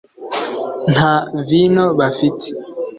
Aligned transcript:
“Nta 0.93 1.13
vino 1.47 1.83
bafite 1.99 2.47